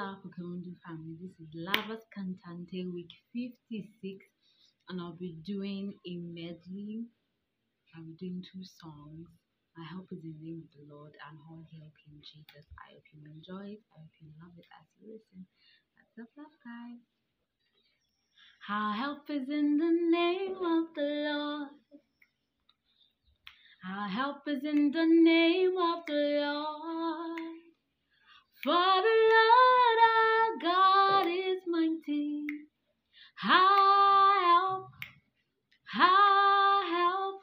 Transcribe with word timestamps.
Hola 0.00 0.16
African 0.16 0.76
family, 0.80 1.14
this 1.20 1.36
is 1.36 1.52
La 1.52 1.76
Voz 1.86 2.00
Cantante 2.16 2.90
week 2.90 3.12
56 3.34 4.24
and 4.88 4.98
I'll 4.98 5.12
be 5.12 5.36
doing 5.44 5.92
a 6.06 6.16
medley. 6.16 7.04
I'll 7.94 8.04
be 8.04 8.16
doing 8.16 8.40
two 8.40 8.64
songs. 8.80 9.28
My 9.76 9.84
help 9.84 10.08
is 10.10 10.24
in 10.24 10.32
the 10.40 10.46
name 10.48 10.64
of 10.64 10.72
the 10.72 10.94
Lord 10.94 11.12
and 11.28 11.36
all 11.44 11.66
hail 11.70 11.92
King 12.00 12.16
Jesus. 12.24 12.64
I 12.80 12.96
hope 12.96 13.04
you 13.12 13.20
enjoy 13.28 13.76
it. 13.76 13.80
I 13.92 14.00
hope 14.00 14.16
you 14.22 14.28
love 14.40 14.56
it 14.56 14.64
as 14.72 14.88
you 14.96 15.12
listen. 15.12 15.44
That's 15.92 16.12
the 16.16 16.24
love 16.40 16.56
guys. 16.64 17.04
Our 18.72 18.94
help 18.94 19.28
is 19.28 19.50
in 19.52 19.76
the 19.76 19.92
name 20.16 20.56
of 20.56 20.94
the 20.96 21.28
Lord. 21.28 21.68
Our 23.84 24.08
help 24.08 24.48
is 24.48 24.64
in 24.64 24.92
the 24.92 25.04
name 25.04 25.76
of 25.76 25.99
help, 33.42 34.90
our 35.98 36.84
help, 36.84 37.40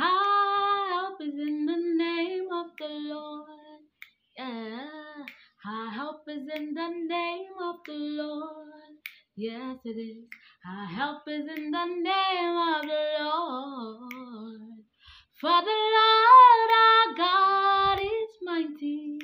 our 0.00 0.88
help 0.88 1.20
is 1.20 1.34
in 1.34 1.66
the 1.66 1.76
name 1.96 2.48
of 2.52 2.66
the 2.78 2.88
Lord. 2.88 3.48
Yeah, 4.38 4.86
our 5.66 5.90
help 5.90 6.22
is 6.28 6.48
in 6.54 6.74
the 6.74 6.88
name 7.08 7.58
of 7.62 7.76
the 7.86 7.92
Lord. 7.94 8.94
Yes, 9.36 9.78
it 9.84 9.98
is. 9.98 10.24
Our 10.66 10.86
help 10.86 11.22
is 11.28 11.46
in 11.56 11.70
the 11.70 11.86
name 11.86 12.56
of 12.56 12.82
the 12.82 13.04
Lord. 13.20 14.84
For 15.40 15.62
the 15.62 15.80
Lord 15.96 16.70
our 16.82 17.16
God 17.16 18.00
is 18.00 18.30
mighty. 18.42 19.18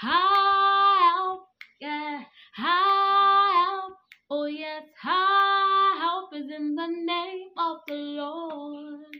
Help, 0.00 1.48
yeah, 1.80 2.22
help. 2.54 3.94
Oh 4.30 4.46
yes, 4.46 4.84
help 5.02 6.34
is 6.34 6.50
in 6.56 6.75
the 6.86 6.92
name 6.92 7.48
of 7.58 7.78
the 7.88 7.94
Lord. 7.94 9.16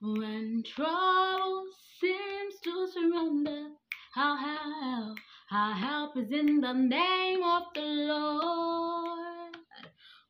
When 0.00 0.62
trouble 0.74 1.64
seems 2.00 2.54
to 2.62 2.86
surrender, 2.92 3.70
our 4.16 4.36
help, 4.36 5.18
our 5.50 5.74
help 5.74 6.16
is 6.16 6.30
in 6.30 6.60
the 6.60 6.72
name 6.72 7.42
of 7.42 7.62
the 7.74 7.80
Lord. 7.80 9.56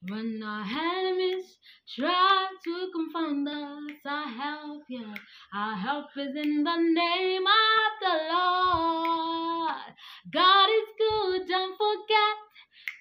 When 0.08 0.42
our 0.42 0.64
enemies 0.64 1.58
try 1.94 2.46
to 2.64 2.90
confound 2.94 3.48
us, 3.48 3.96
our 4.06 4.28
help, 4.28 4.84
yeah, 4.88 5.14
our 5.54 5.76
help 5.76 6.06
is 6.16 6.34
in 6.36 6.64
the 6.64 6.76
name 6.76 7.44
of 7.46 7.90
the 8.00 8.16
Lord. 8.32 9.86
God 10.32 10.68
is 10.70 10.88
good, 10.98 11.48
don't 11.48 11.76
forget, 11.76 12.36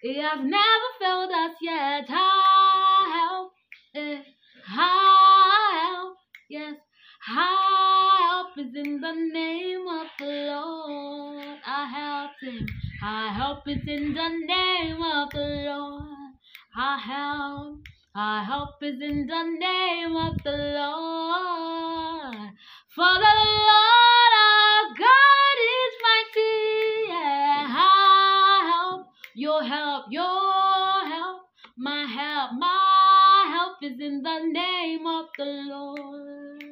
He 0.01 0.19
has 0.19 0.39
never 0.41 0.89
failed 0.99 1.31
us 1.31 1.55
yet. 1.61 2.09
Our 2.09 2.75
help, 3.11 3.53
eh, 3.95 4.17
our 4.17 4.54
help, 4.67 6.17
yes, 6.49 6.75
help 7.21 8.57
is 8.57 8.75
in 8.75 8.99
the 8.99 9.13
name 9.13 9.85
of 9.87 10.07
the 10.19 10.25
Lord. 10.25 11.57
I 11.65 11.87
help, 11.87 12.31
is, 12.41 12.69
our 13.03 13.29
help 13.29 13.67
is 13.67 13.87
in 13.87 14.13
the 14.13 14.29
name 14.47 15.01
of 15.01 15.31
the 15.31 15.65
Lord. 15.69 16.33
I 16.75 16.97
help, 16.97 17.79
our 18.15 18.43
help 18.43 18.81
is 18.81 19.01
in 19.01 19.27
the 19.27 19.43
name 19.59 20.15
of 20.15 20.33
the 20.43 20.51
Lord. 20.51 22.49
For 22.95 23.13
the 23.13 23.35
Lord 23.69 24.33
our 24.45 24.83
God 24.97 25.57
is 25.75 25.93
mighty. 26.05 27.09
Yeah, 27.09 27.85
our 27.85 28.71
help, 28.71 29.07
your 29.35 29.63
help, 29.63 30.05
your 30.09 31.05
help, 31.07 31.41
my 31.77 32.05
help, 32.05 32.51
my 32.57 33.14
our 33.45 33.51
help 33.51 33.77
is 33.83 33.99
in 33.99 34.23
the 34.23 34.39
name 34.51 35.05
of 35.05 35.25
the 35.37 35.45
Lord. 35.45 36.63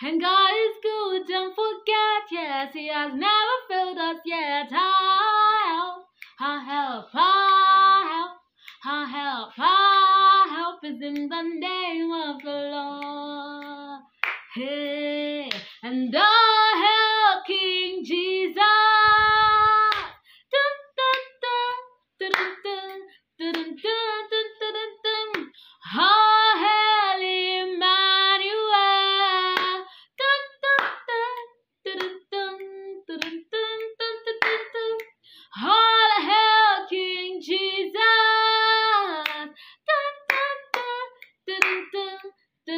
And 0.00 0.20
God 0.20 0.50
is 0.50 0.76
good, 0.82 1.26
don't 1.28 1.54
forget, 1.54 2.22
yes, 2.30 2.72
He 2.72 2.88
has 2.88 3.12
never 3.14 3.56
failed 3.68 3.98
us 3.98 4.16
yet. 4.24 4.72
Our 4.72 5.68
help, 5.68 6.04
our 6.40 6.60
help, 6.60 7.14
our 7.14 8.06
help, 8.08 8.30
our 8.86 9.06
help, 9.06 9.58
our 9.58 10.48
help 10.48 10.84
is 10.84 11.00
in 11.00 11.28
the 11.28 11.42
name 11.42 12.10
of 12.12 12.42
the 12.42 12.60
Lord. 12.74 14.00
Hey, 14.54 15.50
and 15.82 16.14
our 16.14 16.76
help, 16.86 17.46
King 17.46 18.04
Jesus. 18.04 18.56
Dun, 20.52 20.74
dun, 20.98 22.32
dun, 22.32 22.77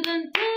dun, 0.03 0.31
dun. 0.33 0.50